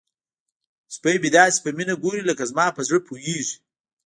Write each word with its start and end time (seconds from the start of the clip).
سپی 0.95 1.13
مې 1.21 1.29
داسې 1.37 1.57
په 1.63 1.69
مینه 1.77 1.95
ګوري 2.03 2.23
لکه 2.29 2.43
زما 2.51 2.65
په 2.75 2.81
زړه 2.87 2.99
پوهیږي. 3.07 3.57